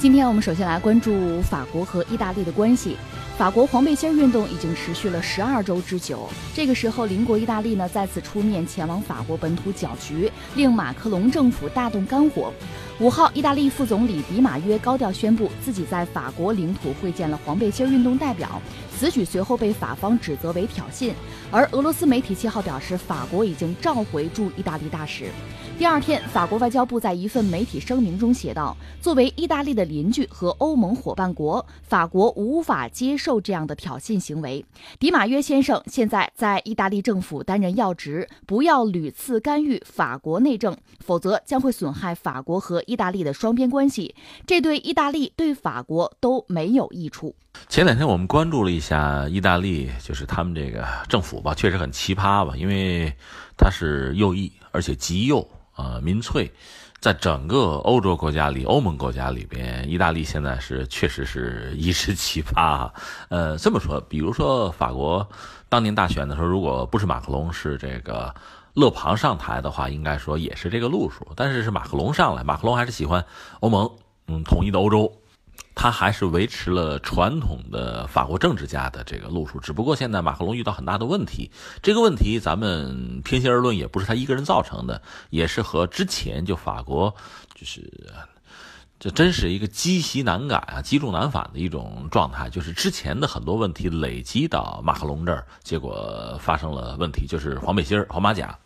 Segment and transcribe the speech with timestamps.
[0.00, 2.96] 今天我们首先来关注法国和意大利的关系。
[3.36, 12.52] 法国黄背心运动已经持续了十二周之久，这个时候邻国意大利呢再次出面前往法国本土搅局，令马克龙政府大动肝火。
[13.00, 18.60] 五号，意大利副总理迪马约高调宣布自己在法国领土会见了黄背心运动代表，
[18.90, 21.12] 此举随后被法方指责为挑衅。
[21.48, 25.30] 而俄罗斯媒体七号表示，法国已经召回驻意大利大使。
[25.78, 34.64] 第二天，法国外交部在一份媒体声明中写道：“作为意大利的邻居和欧盟伙伴国，法国无法接受这样的挑衅行为。
[34.98, 44.14] 迪马约先生现在在意大利政府担任要职，不要屡次干预法国内政，否则将会损害法国和意大利的双边关系，
[44.46, 47.36] 这对意大利、对法国都没有益处。”
[47.68, 53.12] 前两天我们关注了一下意大利，就是他们这个政府吧，确实很奇葩吧，因为
[53.56, 55.46] 它是右翼，而且极右。
[55.80, 56.50] 呃，民粹，
[56.98, 62.90] 在整个欧洲国家里，欧盟国家里边，意大利现在是确实是一时奇葩。
[63.30, 65.24] 呃，这么说，比如说法国
[65.68, 68.34] 当年大选的时候，如果不是马克龙，是这个
[68.74, 71.26] 勒庞上台的话，应该说也是这个路数。
[71.34, 73.24] 但是是马克龙上来，马克龙还是喜欢
[73.60, 73.90] 欧盟，
[74.26, 75.12] 嗯，统一的欧洲。
[75.74, 81.52] 他还是维持了传统的法国政治家的这个路数，只不过现在马克龙遇到很大的问题。
[81.80, 87.14] 这个问题咱们平心而论，也不是他一个人造成的，也是和之前就法国
[87.54, 87.88] 就是，
[89.00, 92.50] 这真是一个积习难改啊，积重难返的一种状态。
[92.50, 98.58] 就是之前的很多问题累积到马克龙这儿，结果发生了问题，就是黄背心黄马甲。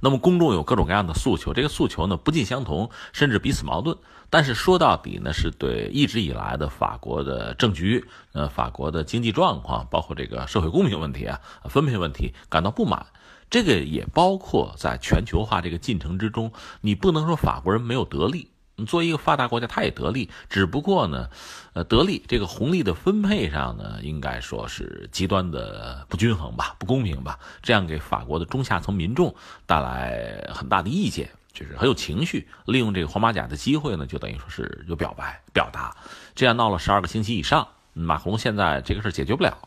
[0.00, 3.96] 那么公众有各种各样的诉求，这个诉求呢不尽相同，甚至彼此矛盾。
[4.28, 13.06] 但是说到底呢，是对一直以来的法国的政局、呃法国的经济状况，包括这个社会公平问题啊、分配问题感到不满。
[13.48, 18.50] 这个也包括在全球化这个进程之中，你不能说法国人没有得利。
[18.80, 21.28] 你作为一个发达国家，他也得利，只不过呢，
[21.72, 29.34] 呃，得利这个红利的分配上呢，应该说是极端的不均衡吧，不公平吧，这样给法国的中下层民众
[29.66, 35.96] 带来很大的意见，就是很有情绪，利用这个黄马甲的机会呢，就等于说是有表白表达，
[36.36, 39.58] 这样闹了十二个星期以上，马克龙现在这个事解决不了，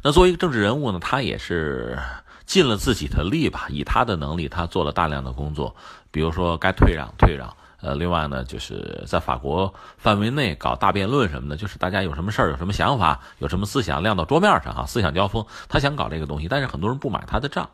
[0.00, 1.98] 那作为一个政治人物呢，他也是
[2.46, 5.74] 尽了自己的力吧，以他的能力，他做了大量的工作，
[6.12, 7.52] 比如说该退让退让。
[7.84, 15.44] 呃，另外呢，就是在法国范围内搞大辩论什么的，就是大家有什么事儿、有什么想法、有什么思想亮到桌面上哈，思想交锋。
[15.68, 17.68] 他想搞这个东西，但是很多人不买他的账。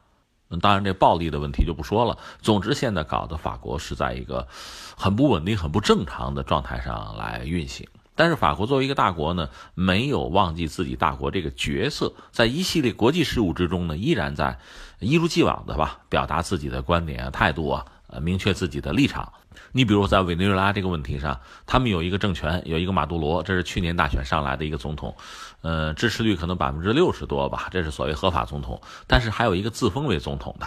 [0.61, 2.19] 当然这暴力的问题就不说了。
[2.43, 4.49] 总之，现在搞的法国是在一个
[4.97, 7.87] 很不稳定、很不正常的状态上来运行。
[8.17, 14.59] 但是法国作为一个大国呢，没有忘记自己大国这个角色，在一系列国际事务之中呢，依然在
[14.99, 19.33] 一如既往的吧，表达自己的观点啊、态度啊，呃，明确自己的立场。
[19.73, 25.17] 你比如在委内瑞拉这个问题上，他们有一个政权，有一个马杜罗，这是去年大选上来的一个总统，
[25.63, 28.81] 呃，支持率可能百分之六十多吧，这是所谓合法总统。
[29.07, 30.67] 但是还有一个自封为总统的，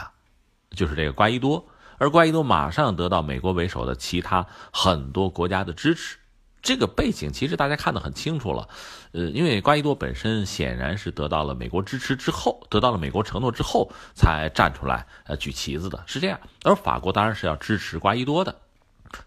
[0.71, 1.65] 就是这个瓜伊多，
[1.97, 6.17] 而瓜伊多马上得到美国为首的其他很多国家的支持。
[6.63, 8.67] 这个背景其实大家看得很清楚了，
[9.11, 16.39] 呃，因为瓜伊多本身显然是得到了美国支持之后，得到了美国承诺之后才站出来呃举旗子的，是这样。
[16.63, 18.55] 而法国当然是要支持瓜伊多的。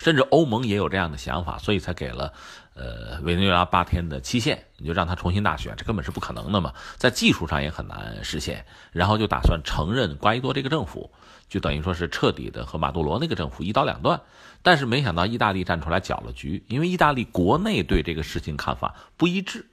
[0.01, 2.33] 甚至欧盟也有这样的想法，所以才给了，
[2.77, 8.67] 呃，委内瑞拉八天的期限，你就让他重新大选，这根本是不可能的嘛，在技术上也很难实现。
[8.93, 11.11] 然后就打算承认瓜伊多这个政府，
[11.49, 14.21] 就等于说是彻底的和马杜罗那个政府一刀两断。
[14.63, 19.67] 但是没想到意大利站出来搅了局，因为意大利国内对这个事情看法不一致。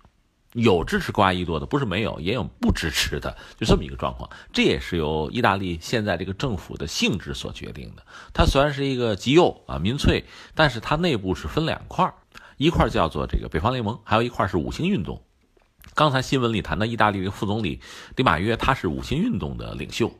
[0.53, 4.30] 有支持瓜伊多的，不是没有，也有不支持的，就这么一个状况。
[4.52, 8.06] 这也是由意大利现在这个政府的性质所决定的。
[8.35, 12.14] 它虽然是一个极右啊民粹，但是它内部是分两块
[12.58, 15.22] 一块叫做这个北方联盟，还有一块是五星运动。
[15.94, 17.81] 刚才新闻里谈到意大利的副总理
[18.16, 20.12] 迪马约，他是五星运动的领袖。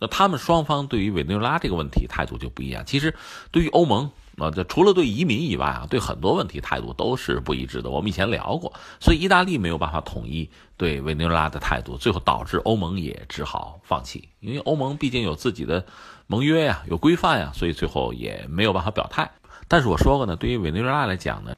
[0.00, 2.84] 那他们双方对于委内瑞拉这个问题态度就不一样。
[2.84, 3.14] 其实
[3.50, 4.10] 对于欧盟。
[4.36, 7.90] 啊这除了对移民以外啊，对很多问题态度都是不一致的。
[7.90, 14.28] 我们以前聊过，所以意大利没有办法统一对委内瑞拉的态度，最后导致欧盟也只好放弃。
[14.40, 15.86] 因为欧盟毕竟有自己的
[16.26, 19.30] 盟约呀，有规范呀，所以最后也没有办法表态。
[19.68, 21.54] 但是我说过呢，对于委内瑞拉来讲呢，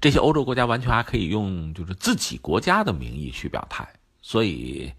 [0.00, 3.88] 这些欧洲国家完全还可以用就是自己国家的名义去表态。
[4.22, 4.92] 所以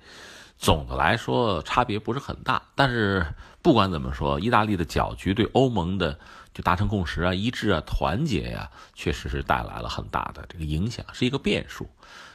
[0.57, 2.61] 总的来说差别不是很大。
[2.75, 3.25] 但是
[3.61, 6.19] 不管怎么说，意大利的搅局对欧盟的。
[6.55, 11.85] 就达成共识啊，一致啊，团结呀，确实是带来了很大的这个影响，是一个变数。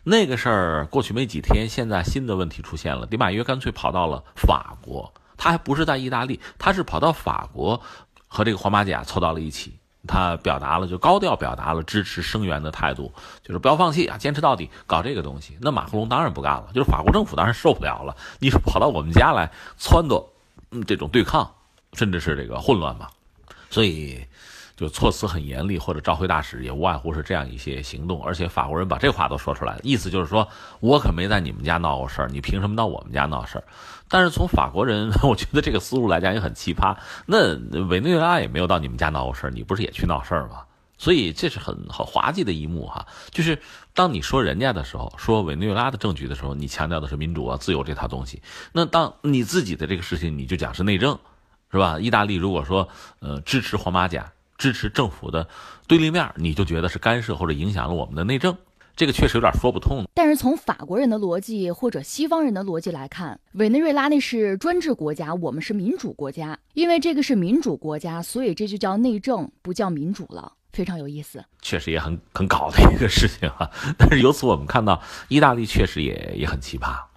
[0.04, 3.06] 那个事儿过去没几天，现在新的问题出现了。
[3.06, 7.80] 迪马约干脆跑到了法国，他还不是在意大利，他是跑到法国
[8.28, 9.79] 和这个黄马甲凑到了一起。
[10.06, 13.12] 他表达了就高调表达了支持声援的态度，
[13.42, 15.56] 就是不要放弃啊，坚持到底，搞这个东西。
[15.60, 20.24] 那马克龙当然不干了，就是法国政府当然受不了了，你是跑到我们家来撺掇，
[20.86, 21.50] 这种对抗，
[21.92, 23.08] 甚至是这个混乱嘛，
[23.70, 24.24] 所以。
[24.80, 30.48] 就措辞很严厉，或者召回大使也无外乎是这样一些行动，而且法国人把这话都说出来了，意思就是说
[30.80, 33.64] 我可没在你们家闹过事儿，你凭什么到我们家闹事儿？
[34.08, 36.96] 但是从法国人， 我觉得这个思路来讲也很奇葩。
[37.26, 37.54] 那
[37.88, 40.62] 委内瑞拉也没有到你们家闹过事儿，你不是也去闹事儿吗？
[40.96, 43.06] 所以这是很很滑稽的一幕哈。
[43.30, 43.60] 就是
[43.92, 48.38] 当你说人家的时候，说委内瑞拉的政局的时候，你强调的是民主啊、自由这套东西；
[48.72, 51.18] 那当你自己的这个事情，你就讲是内政，
[51.70, 52.00] 是吧？
[52.00, 52.88] 意大利如果说
[53.18, 54.32] 呃支持黄马甲。
[54.60, 55.48] 支持政府的
[55.88, 58.54] 对立面，你就觉得是干涉或者影响了我们的内政，
[58.94, 60.04] 这个确实有点说不通。
[60.14, 66.58] 但是从法国人的逻辑或者西方人的逻辑来看，委内瑞拉那是专制国家，我们是民主国家。
[66.74, 71.42] 因为这个是民主国家，所以这就叫内政，不叫民主了，非常有意思。
[71.62, 73.70] 确实也很很搞的一个事情哈。
[73.96, 77.09] 但是由此我们看到，意大利确实也也很奇葩。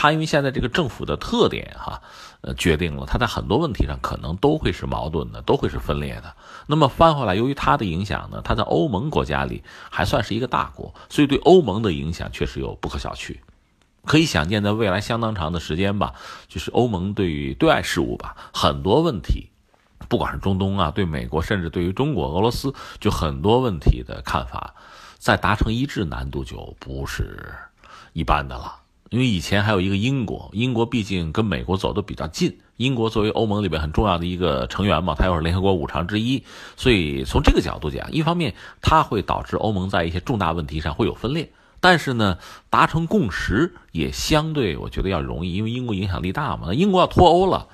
[0.00, 2.00] 他因为现在这个政府的特点哈，
[2.42, 6.36] 呃，决定了他在很多问题上可能都会是矛盾的，都会是分裂的。
[6.68, 13.38] 那么翻回来，由于他的影响呢，他在欧盟国家里还算是一个大国，所以对欧盟的影响确实有不可小觑。
[14.04, 16.14] 可以想见，在未来相当长的时间吧，
[16.46, 19.50] 就是欧盟对于对外事务吧，很多问题，
[20.08, 24.76] 不管是中东啊，对美国，甚至对于中国、俄罗斯，就很多问题的看法，
[25.18, 27.52] 在达成一致难度就不是
[28.12, 28.76] 一般的了。
[29.10, 32.58] 因为以前还有一个英国，英国毕竟跟美国走的比较近。
[32.76, 36.44] 英国作为欧盟里边很重要的一个成员嘛，它又是联合国五常之一，
[36.76, 41.50] 所以从这个角度讲，一方面它会导致欧盟在一些重大问题上会有分裂，
[41.80, 42.38] 但是呢，
[42.70, 46.66] 达成共识也相对我觉得要容易，因为英国影响力大嘛。
[46.66, 47.66] 那英国要脱欧了。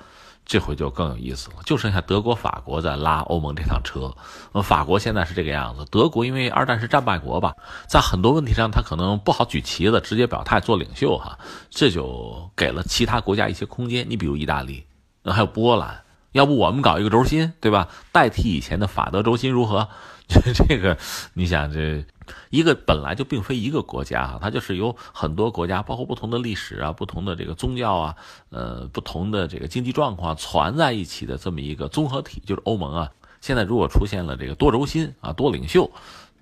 [0.45, 4.15] 这回就更有意思了，就剩下德国、法国在拉欧盟这趟车。
[4.51, 7.55] 呃，法国现在是这个样子，德国因为二战是战败国吧，
[7.87, 11.37] 在很多问题上他可能不好举旗子，直接表态做领袖哈，
[11.71, 14.07] 这就给了其他国家一些空间。
[14.07, 14.85] 你比如意大利，
[15.23, 16.03] 还有波兰，
[16.35, 17.87] 要不我们搞一个轴心，对吧？
[18.11, 19.87] 代替以前的法德轴心如何？
[20.27, 20.97] 这个，
[21.33, 22.03] 你想这
[22.49, 28.15] 一个本来就并非一个国家，它就是由很多国家，包括不同的历史啊、不同的这个宗教啊、
[28.49, 33.09] 呃、不同的这个经济状况攒在一起的这么一个综合体，就是欧盟啊。
[33.39, 35.89] 现在如果出现了这个多轴心啊、多领袖，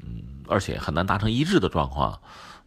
[0.01, 2.19] 嗯，而且很难达成一致的状况，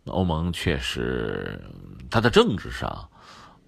[0.04, 1.60] 欧盟确实
[2.08, 3.08] 它在政治上，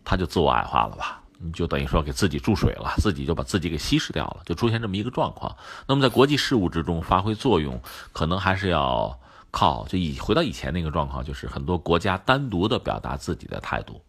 [0.04, 1.22] 它就自我矮化了吧。
[1.40, 5.56] 你就等于说给自己注水了，自己就把自己给稀释掉了，就出现这么一个状况。
[5.86, 7.80] 那么在国际事务之中发挥作用，
[8.12, 9.18] 可能还是要
[9.50, 14.00] 靠就以回到以前那个状况，就是很多国家单独的表达自己的态度，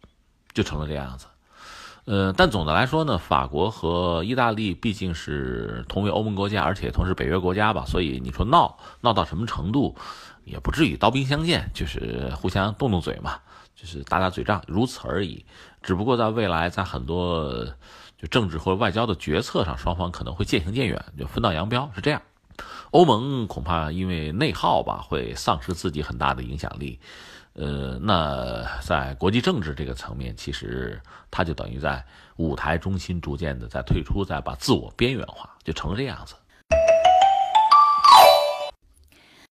[0.54, 1.28] 就成了这样子。
[2.06, 9.96] 呃，但总的来说呢，法国和意大利毕竟是同为欧盟国家，而且同时北约国家吧，所以你说闹闹到什么程度，
[10.44, 13.40] 也不至于刀兵相见，就是互相动动嘴嘛。
[13.80, 15.46] 就是打打嘴仗，如此而已。
[15.82, 17.66] 只不过在未来，在很多
[18.18, 22.22] 就政治或者外交的决策上，双方可能会渐行渐远，就分道扬镳，是这样。
[22.92, 27.00] 欧盟恐怕因为内耗吧，会丧失自己很大的影响力。
[27.54, 32.06] 呃，那在国际政治这个层面，其实它就等于在
[32.36, 36.36] 舞台中心逐渐的在退出，在把自我边缘化，就成了这样子。